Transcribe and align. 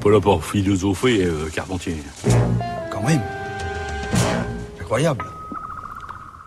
pas 0.00 0.10
là 0.10 0.20
pour 0.20 0.44
philosopher, 0.44 1.24
euh, 1.24 1.48
Carpentier. 1.54 1.96
Quand 2.90 3.02
même. 3.02 3.20
Incroyable. 4.80 5.24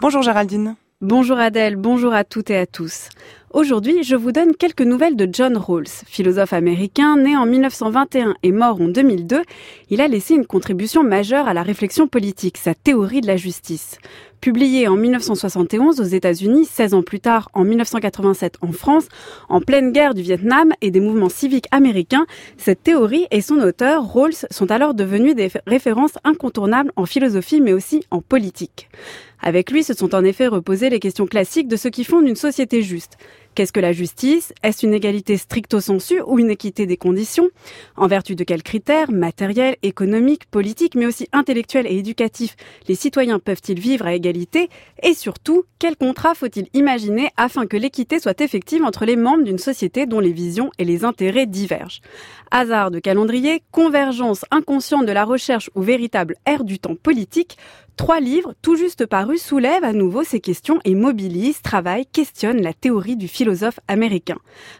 Bonjour 0.02 0.22
Géraldine. 0.24 0.76
Bonjour 1.02 1.38
Adèle, 1.38 1.76
bonjour 1.76 2.14
à 2.14 2.24
toutes 2.24 2.50
et 2.50 2.58
à 2.58 2.66
tous. 2.66 3.10
Aujourd'hui, 3.54 4.02
je 4.02 4.16
vous 4.16 4.32
donne 4.32 4.56
quelques 4.56 4.82
nouvelles 4.82 5.16
de 5.16 5.30
John 5.32 5.58
Rawls, 5.58 5.86
philosophe 6.08 6.54
américain 6.54 7.18
né 7.18 7.38
en 7.38 7.46
1921 7.46 8.34
et 8.42 8.52
mort 8.52 8.82
en 8.82 8.88
2002. 8.88 9.44
Il 9.92 10.02
a 10.02 10.08
laissé 10.08 10.34
une 10.34 10.48
contribution 10.48 11.04
majeure 11.04 11.48
à 11.48 11.54
la 11.54 11.62
réflexion 11.62 12.08
politique, 12.08 12.58
sa 12.58 12.74
théorie 12.74 13.22
de 13.22 13.28
la 13.28 13.38
justice. 13.38 14.00
Publiée 14.42 14.88
en 14.88 14.96
1971 14.96 16.02
aux 16.02 16.04
États-Unis, 16.04 16.66
16 16.66 16.96
ans 16.96 17.04
plus 17.04 17.20
tard 17.20 17.50
en 17.54 17.64
1987 17.64 18.56
en 18.62 18.72
France, 18.72 19.08
en 19.50 19.62
pleine 19.62 19.92
guerre 19.92 20.16
du 20.16 20.24
Vietnam 20.24 20.74
et 20.82 20.90
des 20.90 21.00
mouvements 21.00 21.30
civiques 21.30 21.68
américains, 21.70 22.26
cette 22.58 22.82
théorie 22.82 23.28
et 23.30 23.42
son 23.42 23.60
auteur, 23.60 24.04
Rawls, 24.04 24.48
sont 24.50 24.72
alors 24.72 24.96
devenus 24.96 25.36
des 25.36 25.52
références 25.68 26.18
incontournables 26.24 26.92
en 26.96 27.06
philosophie 27.06 27.62
mais 27.62 27.72
aussi 27.72 28.04
en 28.10 28.20
politique. 28.20 28.90
Avec 29.46 29.72
lui 29.72 29.84
se 29.84 29.94
sont 29.94 30.16
en 30.16 30.24
effet 30.24 30.48
reposées 30.48 30.90
les 30.90 31.00
questions 31.00 31.28
classiques 31.28 31.68
de 31.68 31.76
ce 31.76 31.90
qui 31.90 32.06
fonde 32.06 32.28
une 32.28 32.38
société 32.38 32.82
juste. 32.82 33.18
Qu'est-ce 33.56 33.72
que 33.72 33.80
la 33.80 33.92
justice? 33.92 34.52
Est-ce 34.64 34.84
une 34.84 34.96
égalité 34.96 35.38
stricto 35.38 35.80
sensu 35.80 36.20
ou 36.26 36.40
une 36.40 36.50
équité 36.50 36.88
des 36.88 36.98
conditions? 36.98 37.50
En 37.96 38.08
vertu 38.08 38.36
de 38.36 38.44
quels 38.44 38.64
critères? 38.64 39.12
Matériels, 39.12 39.76
économiques, 39.84 40.46
politiques, 40.50 40.96
mais 40.96 41.06
aussi 41.06 41.28
intellectuels 41.34 41.86
et 41.86 41.98
éducatifs. 41.98 42.56
Les 42.88 42.96
citoyens 42.96 43.38
peuvent-ils 43.38 43.80
vivre 43.80 44.08
à 44.08 44.16
égalité? 44.16 44.70
Et 45.04 45.14
surtout, 45.14 45.66
quel 45.78 45.96
contrat 45.96 46.34
faut-il 46.34 46.68
imaginer 46.74 47.30
afin 47.38 47.68
que 47.68 47.78
l'équité 47.78 48.20
soit 48.20 48.42
effective 48.42 48.84
entre 48.84 49.06
les 49.06 49.16
membres 49.16 49.44
d'une 49.44 49.60
société 49.60 50.08
dont 50.08 50.20
les 50.20 50.34
visions 50.34 50.72
et 50.80 50.86
les 50.86 51.06
intérêts 51.06 51.46
divergent? 51.46 52.02
Hasard 52.50 52.90
de 52.90 53.00
calendrier, 53.00 53.62
convergence 53.72 54.46
inconsciente 54.50 55.06
de 55.06 55.12
la 55.12 55.26
recherche 55.26 55.70
ou 55.76 55.82
véritable 55.82 56.36
ère 56.46 56.64
du 56.64 56.80
temps 56.80 56.96
politique, 56.96 57.58
Trois 57.96 58.20
livres, 58.20 58.56
tout 58.64 58.76
juste 58.76 59.06
parus, 59.06 59.44
soulèvent 59.44 59.84
à 59.84 59.94
nouveau 59.94 60.24
ces 60.24 60.40
questions 60.40 60.80
et 60.84 60.96
mobilisent, 60.96 61.62
travaillent, 61.62 62.08
questionnent 62.08 62.64
la 62.64 62.74
théorie 62.74 63.16
du 63.16 63.28
philosophe 63.28 63.43
américain. 63.88 64.38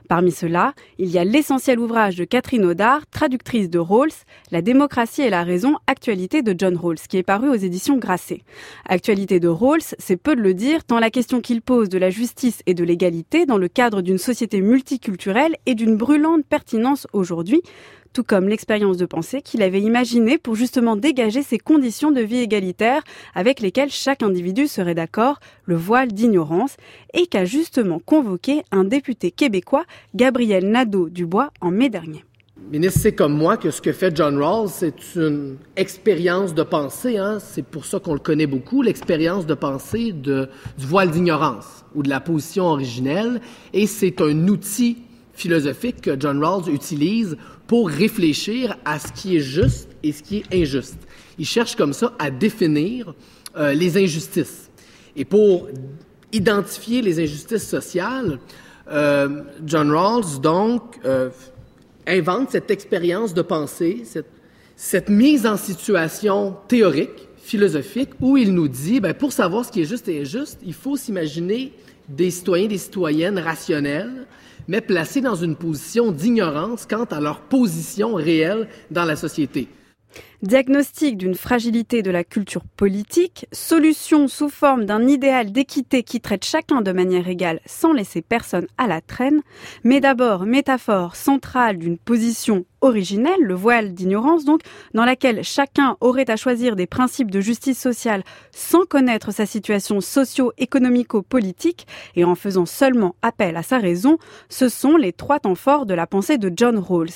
Parmi 0.10 0.32
ceux-là, 0.32 0.74
il 0.98 1.10
y 1.10 1.18
a 1.18 1.24
l'essentiel 1.24 1.80
ouvrage 1.80 2.16
de 2.16 2.24
Catherine 2.24 2.66
Audard, 2.66 3.06
traductrice 3.08 3.70
de 3.70 3.80
Rawls, 3.80 4.12
La 4.52 4.62
démocratie 4.62 5.22
et 5.22 5.30
la 5.30 5.44
raison, 5.44 5.76
actualité 5.88 6.42
de 6.42 6.56
John 6.58 6.76
Rawls, 6.76 7.00
qui 7.10 7.18
est 7.18 7.24
paru 7.24 7.50
aux 7.50 7.56
éditions 7.56 7.98
Grasset. 7.98 8.42
Actualité 8.86 9.40
de 9.40 9.48
Rawls, 9.48 9.82
c'est 9.98 10.18
peu 10.18 10.36
de 10.36 10.42
le 10.42 10.54
dire, 10.54 10.84
tant 10.84 11.00
la 11.00 11.10
question 11.10 11.42
qu'il 11.42 11.62
pose 11.62 11.90
de 11.90 11.98
la 11.98 12.10
justice 12.10 12.62
et 12.66 12.74
de 12.74 12.84
l'égalité 12.84 13.46
dans 13.46 13.58
le 13.58 13.68
cadre 13.68 14.02
d'une 14.02 14.18
société 14.18 14.62
multiculturelle 14.62 15.56
est 15.66 15.76
d'une 15.76 15.96
brûlante 15.96 16.46
pertinence 16.46 17.08
aujourd'hui, 17.14 17.62
tout 18.14 18.24
comme 18.24 18.48
l'expérience 18.48 18.98
de 18.98 19.06
pensée 19.06 19.42
qu'il 19.42 19.62
avait 19.62 19.82
imaginée 19.82 20.38
pour 20.38 20.56
justement 20.56 20.96
dégager 20.96 21.42
ces 21.42 21.58
conditions 21.58 22.12
de 22.12 22.22
vie 22.22 22.38
égalitaires 22.38 23.04
avec 23.34 23.60
lesquelles 23.60 23.90
chaque 23.90 24.24
individu 24.24 24.68
serait 24.68 24.96
d'accord, 24.96 25.40
le 25.66 25.76
voile 25.76 26.12
d'ignorance, 26.12 26.78
et 27.14 27.26
qu'a 27.26 27.46
justement 27.46 28.00
convoqué 28.00 28.64
un 28.72 28.84
député 28.84 29.32
québécois, 29.32 29.86
Gabriel 30.14 30.70
Nadeau-Dubois, 30.70 31.50
en 31.60 31.72
mai 31.72 31.90
dernier. 31.90 32.24
Ministre, 32.72 33.02
c'est 33.02 33.14
comme 33.14 33.34
moi 33.34 33.58
que 33.58 33.72
ce 33.72 33.82
que 33.82 33.92
fait 33.92 34.16
John 34.16 34.42
Rawls, 34.42 34.70
c'est 34.70 35.16
une 35.16 35.58
expérience 35.76 36.54
de 36.54 36.64
pensée. 36.64 37.18
Hein? 37.18 37.40
C'est 37.40 37.66
pour 37.66 37.86
ça 37.86 38.00
qu'on 38.00 38.14
le 38.14 38.20
connaît 38.20 38.48
beaucoup, 38.48 38.82
l'expérience 38.82 39.46
de 39.46 39.54
pensée 39.54 40.12
du 40.14 40.48
voile 40.78 41.12
d'ignorance 41.12 41.84
ou 41.94 42.04
de 42.04 42.10
la 42.10 42.20
position 42.20 42.66
originelle. 42.66 43.42
Et 43.74 43.86
c'est 43.86 44.22
un 44.22 44.48
outil 44.48 44.98
philosophique 45.34 46.02
que 46.02 46.20
John 46.20 46.44
Rawls 46.44 46.70
utilise 46.70 47.38
pour 47.74 47.90
réfléchir 47.90 48.78
à 48.86 49.00
ce 49.00 49.12
qui 49.12 49.36
est 49.36 49.40
juste 49.40 49.90
et 50.04 50.12
ce 50.12 50.22
qui 50.22 50.38
est 50.38 50.62
injuste. 50.62 51.00
Il 51.40 51.46
cherche 51.48 51.76
comme 51.76 51.94
ça 51.94 52.14
à 52.20 52.30
définir 52.30 53.16
euh, 53.58 53.74
les 53.74 53.98
injustices. 53.98 54.70
Et 55.16 55.26
pour 55.26 55.70
identifier 56.32 57.02
les 57.02 57.20
injustices 57.20 57.68
sociales, 57.68 58.38
euh, 58.92 59.42
John 59.66 59.90
Rawls, 59.92 60.40
donc, 60.40 61.00
euh, 61.04 61.32
invente 62.06 62.52
cette 62.52 62.70
expérience 62.70 63.34
de 63.34 63.42
pensée, 63.42 64.04
cette, 64.04 64.30
cette, 64.76 65.10
mise 65.10 65.48
en 65.48 65.58
situation 65.58 66.56
théorique, 66.68 67.28
philosophique, 67.38 68.12
où 68.22 68.38
il 68.38 68.54
nous 68.54 68.68
dit, 68.68 69.00
ben, 69.00 69.16
pour 69.16 69.34
savoir 69.34 69.66
ce 69.66 69.72
qui 69.72 69.82
est 69.82 69.86
juste 69.86 70.08
et 70.10 70.22
injuste, 70.22 70.60
il 70.64 70.76
faut 70.76 70.96
s'imaginer 70.96 71.74
des 72.08 72.30
citoyens, 72.30 72.68
des 72.68 72.78
citoyennes 72.78 73.40
rationnels, 73.40 74.28
mais 74.68 74.82
placés 74.82 75.22
dans 75.22 75.36
une 75.36 75.56
position 75.56 76.12
d'ignorance 76.12 76.86
quant 76.86 77.06
à 77.06 77.20
leur 77.20 77.42
position 77.42 78.14
réelle 78.16 78.68
dans 78.92 79.06
la 79.06 79.16
société. 79.16 79.68
Diagnostic 80.44 81.18
d'une 81.18 81.36
fragilité 81.36 82.02
de 82.02 82.12
la 82.12 82.26
culture 82.26 82.66
politique, 82.66 83.48
solution 83.54 84.28
sous 84.28 84.50
forme 84.50 84.84
d'un 84.84 85.08
idéal 85.08 85.54
d'équité 85.54 86.04
qui 86.04 86.20
traite 86.20 86.44
chacun 86.44 86.82
de 86.82 86.92
manière 86.92 87.30
égale 87.30 87.62
sans 87.66 87.94
laisser 87.94 88.22
personne 88.22 88.68
à 88.78 88.88
la 88.88 89.00
traîne, 89.00 89.40
mais 89.86 90.02
d'abord 90.02 90.46
métaphore 90.46 91.16
centrale 91.16 91.78
d'une 91.78 91.98
position 91.98 92.66
originelle, 92.84 93.40
le 93.42 93.54
voile 93.54 93.94
d'ignorance 93.94 94.44
donc, 94.44 94.62
dans 94.94 95.06
laquelle 95.06 95.44
chacun 95.44 95.96
aurait 96.02 96.30
à 96.30 96.36
choisir 96.36 96.76
des 96.76 96.86
principes 96.86 97.32
de 97.32 97.40
justice 97.40 97.80
sociale 97.80 98.24
sans 98.52 98.86
connaître 98.86 99.32
sa 99.32 99.46
situation 99.46 100.02
socio-économico-politique 100.02 101.88
et 102.16 102.26
en 102.26 102.36
faisant 102.36 102.66
seulement 102.66 103.16
appel 103.22 103.56
à 103.56 103.64
sa 103.64 103.80
raison, 103.80 104.18
ce 104.50 104.68
sont 104.68 104.98
les 104.98 105.14
trois 105.14 105.40
temps 105.40 105.56
forts 105.56 105.86
de 105.86 105.94
la 105.94 106.08
pensée 106.08 106.38
de 106.38 106.52
John 106.54 106.78
Rawls. 106.78 107.10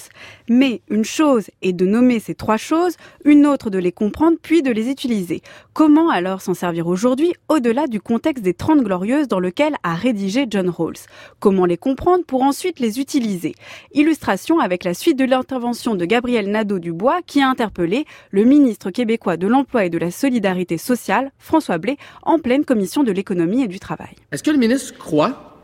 Mais 0.50 0.82
une 0.90 1.06
chose 1.06 1.48
est 1.62 1.74
de 1.74 1.86
nommer 1.86 2.20
ces 2.20 2.34
trois 2.34 2.58
choses, 2.58 2.96
une 3.26 3.46
autre 3.46 3.70
de 3.70 3.78
les 3.78 3.92
comprendre 3.92 4.38
puis 4.42 4.62
de 4.62 4.72
les 4.72 4.90
utiliser. 4.90 5.42
Comment 5.74 6.10
alors 6.10 6.42
s'en 6.42 6.54
servir 6.54 6.88
aujourd'hui 6.88 7.34
au-delà 7.50 7.88
du 7.88 8.00
contexte 8.00 8.44
des 8.44 8.54
Trente 8.54 8.84
Glorieuses 8.84 9.28
dans 9.28 9.40
lequel 9.40 9.76
a 9.84 9.96
rédigé 9.96 10.46
John 10.50 10.70
Rawls? 10.70 10.98
Comment 11.40 11.66
les 11.66 11.78
comprendre 11.78 12.24
pour 12.26 12.44
ensuite 12.44 12.80
les 12.80 13.00
utiliser? 13.00 13.56
Illustration 13.94 14.60
avec 14.60 14.84
la 14.84 14.94
suite 14.94 15.18
de 15.18 15.26
l'intervention 15.26 15.96
de 15.96 16.06
Gabriel 16.06 16.50
Nadeau-Dubois 16.52 17.22
qui 17.26 17.42
a 17.42 17.50
interpellé 17.50 18.06
le 18.32 18.44
ministre 18.44 18.92
québécois 18.92 19.38
de 19.38 19.48
l'Emploi 19.48 19.86
et 19.86 19.90
de 19.90 19.98
la 19.98 20.12
Solidarité 20.12 20.78
sociale, 20.78 21.32
François 21.38 21.78
Blais, 21.78 21.98
en 22.24 22.40
pleine 22.40 22.66
commission 22.66 23.04
de 23.04 23.12
l'économie 23.12 23.64
et 23.64 23.68
du 23.68 23.80
travail. 23.80 24.16
Est-ce 24.32 24.44
que 24.44 24.52
le 24.52 24.58
ministre 24.58 24.98
croit 24.98 25.56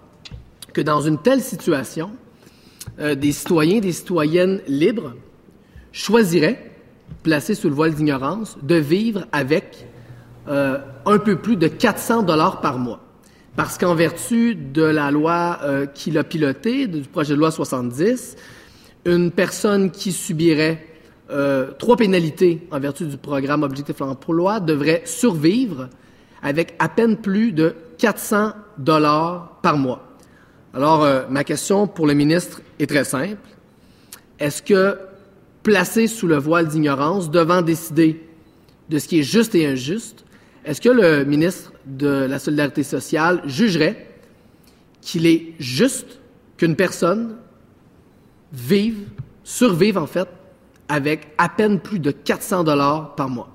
que 0.74 0.82
dans 0.82 1.02
une 1.02 1.22
telle 1.22 1.42
situation, 1.42 2.12
euh, 3.00 3.16
des 3.16 3.32
citoyens, 3.32 3.80
des 3.80 3.92
citoyennes 3.92 4.62
libres 4.68 5.16
choisiraient 5.92 6.73
placés 7.24 7.56
sous 7.56 7.70
le 7.70 7.76
voile 7.76 7.94
d'ignorance, 7.94 8.58
de 8.62 8.76
vivre 8.76 9.26
avec 9.32 9.88
euh, 10.48 10.78
un 11.06 11.18
peu 11.20 11.38
plus 11.38 11.56
de 11.56 11.68
400 11.68 12.24
dollars 12.24 12.60
par 12.62 12.78
mois. 12.78 13.00
Parce 13.56 13.78
qu'en 13.78 13.96
vertu 13.96 14.56
de 14.56 14.84
la 14.84 15.10
loi 15.10 15.60
euh, 15.64 15.86
qu'il 15.86 16.18
a 16.18 16.24
pilotée, 16.24 16.88
du 16.88 17.02
projet 17.02 17.34
de 17.34 17.40
loi 17.40 17.50
70, 17.50 18.36
une 19.06 19.32
personne 19.32 19.90
qui 19.90 20.12
subirait 20.12 20.86
euh, 21.32 21.72
trois 21.80 21.96
pénalités 21.96 22.68
en 22.72 22.80
vertu 22.80 23.06
du 23.06 23.18
programme 23.18 23.64
Objectif 23.64 24.02
Emploi 24.02 24.60
devrait 24.60 25.04
survivre 25.06 25.88
avec 26.42 26.76
à 26.80 26.90
peine 26.90 27.18
plus 27.18 27.54
de 27.54 27.76
400 28.00 28.52
dollars 28.78 29.60
par 29.62 29.78
mois. 29.78 30.10
Alors, 30.74 31.08
ma 31.30 31.44
question 31.44 31.88
pour 31.88 32.08
le 32.08 32.16
ministre 32.16 32.60
est 32.80 32.88
très 32.88 33.04
simple. 33.04 33.38
Est-ce 34.40 34.62
que 34.62 34.98
placé 35.64 36.08
sous 36.08 36.28
le 36.28 36.38
voile 36.38 36.68
d'ignorance, 36.68 37.32
devant 37.32 37.62
décider 37.62 38.22
de 38.90 39.00
ce 39.00 39.08
qui 39.08 39.20
est 39.20 39.24
juste 39.24 39.56
et 39.56 39.66
injuste, 39.66 40.26
est-ce 40.66 40.80
que 40.80 40.90
le 40.90 41.24
ministre 41.26 41.74
de 41.86 42.08
la 42.08 42.40
Solidarité 42.40 42.84
sociale 42.84 43.42
jugerait 43.46 44.08
qu'il 45.02 45.26
est 45.26 45.54
juste 45.60 46.20
qu'une 46.58 46.76
personne 46.76 47.36
vive, 48.54 49.08
survive 49.44 49.98
en 49.98 50.08
fait, 50.08 50.28
avec 50.88 51.28
à 51.38 51.50
peine 51.50 51.80
plus 51.80 52.00
de 52.00 52.12
400 52.12 52.64
dollars 52.64 53.16
par 53.16 53.30
mois? 53.30 53.53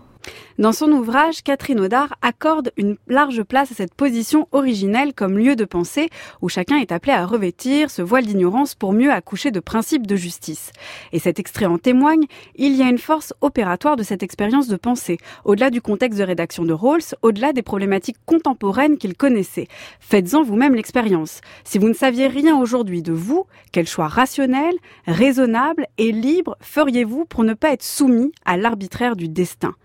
Dans 0.58 0.72
son 0.72 0.90
ouvrage, 0.90 1.44
Catherine 1.44 1.78
Audard 1.78 2.16
accorde 2.20 2.72
une 2.76 2.96
large 3.06 3.44
place 3.44 3.70
à 3.70 3.76
cette 3.76 3.94
position 3.94 4.48
originelle 4.50 5.14
comme 5.14 5.38
lieu 5.38 5.54
de 5.54 5.64
pensée 5.64 6.10
où 6.42 6.48
chacun 6.48 6.78
est 6.78 6.90
appelé 6.90 7.12
à 7.12 7.26
revêtir 7.26 7.92
ce 7.92 8.02
voile 8.02 8.26
d'ignorance 8.26 8.74
pour 8.74 8.92
mieux 8.92 9.12
accoucher 9.12 9.52
de 9.52 9.60
principes 9.60 10.04
de 10.04 10.16
justice. 10.16 10.72
Et 11.12 11.20
cet 11.20 11.38
extrait 11.38 11.66
en 11.66 11.78
témoigne, 11.78 12.24
il 12.56 12.74
y 12.74 12.82
a 12.82 12.88
une 12.88 12.98
force 12.98 13.34
opératoire 13.40 13.94
de 13.94 14.02
cette 14.02 14.24
expérience 14.24 14.66
de 14.66 14.74
pensée, 14.74 15.18
au-delà 15.44 15.70
du 15.70 15.80
contexte 15.80 16.18
de 16.18 16.24
rédaction 16.24 16.64
de 16.64 16.72
Rawls, 16.72 17.14
au-delà 17.22 17.52
des 17.52 17.62
problématiques 17.62 18.18
contemporaines 18.26 18.98
qu'il 18.98 19.16
connaissait. 19.16 19.68
Faites-en 20.00 20.42
vous-même 20.42 20.74
l'expérience. 20.74 21.40
Si 21.62 21.78
vous 21.78 21.86
ne 21.86 21.94
saviez 21.94 22.26
rien 22.26 22.58
aujourd'hui 22.58 23.02
de 23.02 23.12
vous, 23.12 23.46
quel 23.70 23.86
choix 23.86 24.08
rationnel, 24.08 24.74
raisonnable 25.06 25.86
et 25.98 26.10
libre 26.10 26.56
feriez-vous 26.60 27.26
pour 27.26 27.44
ne 27.44 27.54
pas 27.54 27.70
être 27.70 27.84
soumis 27.84 28.32
à 28.44 28.56
l'arbitraire 28.56 29.14
du 29.14 29.28
destin? 29.28 29.76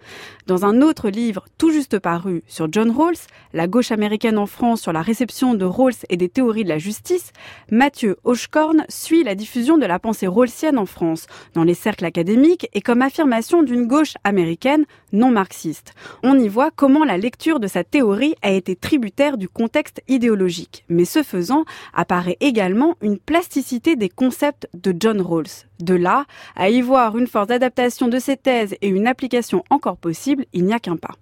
Un 0.64 0.82
autre 0.82 1.10
livre 1.10 1.46
tout 1.58 1.72
juste 1.72 2.00
paru 2.00 2.42
sur 2.48 2.72
John 2.72 2.90
Rawls, 2.90 3.18
La 3.52 3.68
gauche 3.68 3.92
américaine 3.92 4.38
en 4.38 4.46
France 4.46 4.82
sur 4.82 4.94
la 4.94 5.02
réception 5.02 5.56
de 5.56 5.66
Rawls 5.66 5.94
et 6.10 6.16
des 6.16 6.30
théories 6.30 6.64
de 6.64 6.70
la 6.70 6.78
justice, 6.78 7.34
Mathieu 7.70 8.16
Hochkorn 8.24 8.86
suit 8.88 9.26
la 9.26 9.36
diffusion 9.36 9.78
de 9.78 9.86
la 9.86 10.00
pensée 10.00 10.26
rawlsienne 10.26 10.78
en 10.78 10.86
France, 10.86 11.28
dans 11.54 11.66
les 11.66 11.74
cercles 11.74 12.06
académiques 12.06 12.70
et 12.74 12.80
comme 12.80 13.02
affirmation 13.02 13.62
d'une 13.62 13.88
gauche 13.88 14.14
américaine 14.24 14.86
non 15.12 15.30
marxiste. 15.30 15.94
On 16.24 16.40
y 16.40 16.48
voit 16.48 16.72
comment 16.72 17.04
la 17.04 17.18
lecture 17.18 17.60
de 17.60 17.68
sa 17.68 17.84
théorie 17.84 18.36
a 18.42 18.52
été 18.52 18.76
tributaire 18.76 19.38
du 19.38 19.50
contexte 19.50 20.02
idéologique. 20.08 20.86
Mais 20.88 21.06
ce 21.06 21.24
faisant, 21.24 21.66
apparaît 21.94 22.38
également 22.40 22.96
une 23.02 23.20
plasticité 23.20 23.96
des 23.96 24.10
concepts 24.10 24.68
de 24.74 24.96
John 24.98 25.22
Rawls. 25.22 25.68
De 25.80 25.96
là 25.96 26.26
à 26.56 26.70
y 26.70 26.82
voir 26.82 27.18
une 27.18 27.28
force 27.28 27.48
d'adaptation 27.48 28.08
de 28.08 28.18
ses 28.18 28.38
thèses 28.38 28.76
et 28.82 28.88
une 28.88 29.06
application 29.06 29.64
encore 29.70 29.98
possible, 29.98 30.46
il 30.54 30.66
n'y 30.66 30.74
a 30.74 30.80
qu'un 30.80 30.98
pas. 30.98 31.16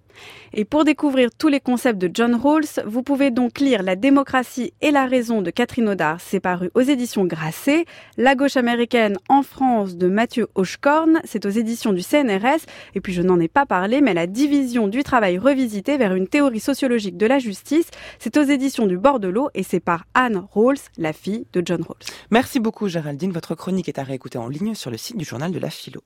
Et 0.52 0.64
pour 0.64 0.84
découvrir 0.84 1.30
tous 1.36 1.48
les 1.48 1.60
concepts 1.60 1.98
de 1.98 2.10
John 2.12 2.34
Rawls, 2.34 2.66
vous 2.84 3.02
pouvez 3.02 3.30
donc 3.30 3.60
lire 3.60 3.82
La 3.82 3.96
démocratie 3.96 4.74
et 4.80 4.90
la 4.90 5.06
raison 5.06 5.42
de 5.42 5.50
Catherine 5.50 5.88
Audard, 5.88 6.20
c'est 6.20 6.40
paru 6.40 6.70
aux 6.74 6.82
éditions 6.82 7.24
Grasset, 7.24 7.86
La 8.18 8.34
gauche 8.34 8.56
américaine 8.56 9.16
en 9.28 9.42
France 9.42 9.96
de 9.96 10.08
Mathieu 10.08 10.48
Hochkorn, 10.54 11.20
c'est 11.24 11.46
aux 11.46 11.50
éditions 11.50 11.92
du 11.92 12.02
CNRS, 12.02 12.66
et 12.94 13.00
puis 13.00 13.12
je 13.12 13.22
n'en 13.22 13.40
ai 13.40 13.48
pas 13.48 13.66
parlé, 13.66 14.00
mais 14.00 14.14
La 14.14 14.26
division 14.26 14.88
du 14.88 15.02
travail 15.02 15.38
revisité 15.38 15.96
vers 15.96 16.14
une 16.14 16.28
théorie 16.28 16.60
sociologique 16.60 17.16
de 17.16 17.26
la 17.26 17.38
justice, 17.38 17.88
c'est 18.18 18.36
aux 18.36 18.42
éditions 18.42 18.86
du 18.86 18.98
Bordelot 18.98 19.48
et 19.54 19.62
c'est 19.62 19.80
par 19.80 20.04
Anne 20.14 20.44
Rawls, 20.52 20.76
la 20.98 21.12
fille 21.12 21.46
de 21.52 21.62
John 21.64 21.82
Rawls. 21.82 21.96
Merci 22.30 22.60
beaucoup 22.60 22.88
Géraldine, 22.88 23.32
votre 23.32 23.54
chronique 23.54 23.88
est 23.88 23.98
à 23.98 24.02
réécouter 24.02 24.38
en 24.38 24.48
ligne 24.48 24.74
sur 24.74 24.90
le 24.90 24.98
site 24.98 25.16
du 25.16 25.24
journal 25.24 25.50
de 25.50 25.58
la 25.58 25.70
philo. 25.70 26.02